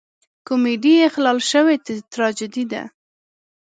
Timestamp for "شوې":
1.51-1.75